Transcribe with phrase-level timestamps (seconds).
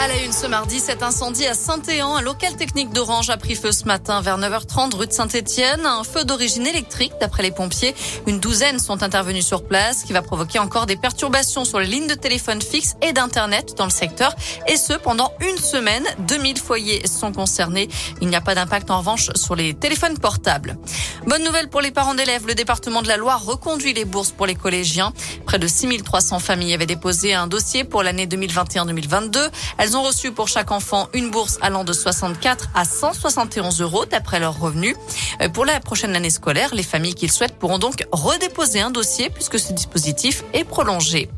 [0.00, 3.56] À la une ce mardi, cet incendie à Saint-Éan, un local technique d'Orange a pris
[3.56, 5.84] feu ce matin vers 9h30 rue de Saint-Étienne.
[5.84, 7.96] Un feu d'origine électrique d'après les pompiers.
[8.28, 12.06] Une douzaine sont intervenus sur place, qui va provoquer encore des perturbations sur les lignes
[12.06, 14.36] de téléphone fixe et d'internet dans le secteur.
[14.68, 16.04] Et ce, pendant une semaine.
[16.28, 17.88] 2000 foyers sont concernés.
[18.20, 20.78] Il n'y a pas d'impact en revanche sur les téléphones portables.
[21.26, 22.46] Bonne nouvelle pour les parents d'élèves.
[22.46, 25.12] Le département de la Loire reconduit les bourses pour les collégiens.
[25.44, 29.50] Près de 6300 familles avaient déposé un dossier pour l'année 2021-2022.
[29.88, 34.38] Elles ont reçu pour chaque enfant une bourse allant de 64 à 171 euros d'après
[34.38, 34.94] leurs revenus.
[35.40, 38.90] Euh, pour la prochaine année scolaire, les familles qui le souhaitent pourront donc redéposer un
[38.90, 41.30] dossier puisque ce dispositif est prolongé.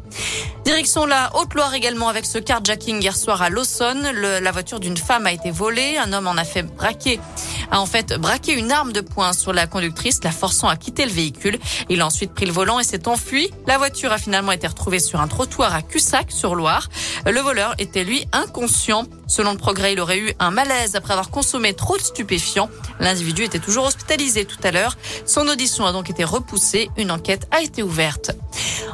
[0.65, 4.03] Direction la Haute-Loire également avec ce carjacking hier soir à Lawson.
[4.13, 5.97] la voiture d'une femme a été volée.
[5.99, 7.21] Un homme en a fait braquer
[7.71, 11.05] a en fait braqué une arme de poing sur la conductrice, la forçant à quitter
[11.05, 11.59] le véhicule.
[11.89, 13.51] Il a ensuite pris le volant et s'est enfui.
[13.67, 16.89] La voiture a finalement été retrouvée sur un trottoir à Cussac sur Loire.
[17.27, 19.05] Le voleur était lui inconscient.
[19.27, 22.69] Selon le progrès, il aurait eu un malaise après avoir consommé trop de stupéfiants.
[22.99, 24.97] L'individu était toujours hospitalisé tout à l'heure.
[25.25, 26.91] Son audition a donc été repoussée.
[26.97, 28.33] Une enquête a été ouverte.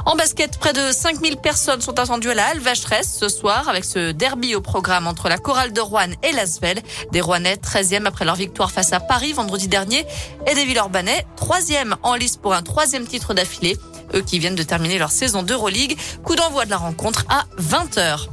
[0.07, 3.83] En basket, près de 5000 personnes sont attendues à la Halle Vacheresse ce soir avec
[3.83, 6.81] ce derby au programme entre la chorale de Rouen et l'Asvel.
[7.11, 10.05] Des Rouennais, 13e après leur victoire face à Paris vendredi dernier
[10.49, 13.77] et des Villeurbanais, 3e en lice pour un troisième titre d'affilée.
[14.13, 15.97] Eux qui viennent de terminer leur saison d'Euroleague.
[16.23, 18.29] Coup d'envoi de la rencontre à 20h.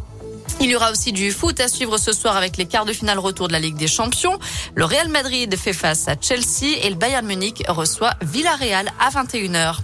[0.60, 3.18] Il y aura aussi du foot à suivre ce soir avec les quarts de finale
[3.18, 4.38] retour de la Ligue des Champions.
[4.76, 9.78] Le Real Madrid fait face à Chelsea et le Bayern Munich reçoit Villarreal à 21h.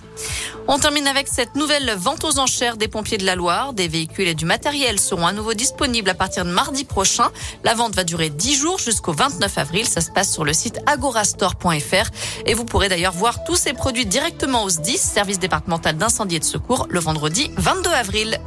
[0.73, 3.73] On termine avec cette nouvelle vente aux enchères des pompiers de la Loire.
[3.73, 7.33] Des véhicules et du matériel seront à nouveau disponibles à partir de mardi prochain.
[7.65, 9.85] La vente va durer 10 jours jusqu'au 29 avril.
[9.85, 12.11] Ça se passe sur le site agorastore.fr.
[12.47, 16.39] Et vous pourrez d'ailleurs voir tous ces produits directement au SDIS, service départemental d'incendie et
[16.39, 18.41] de secours, le vendredi 22 avril.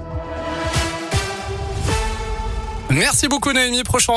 [2.89, 3.83] Merci beaucoup Naomi.
[3.83, 4.13] Prochain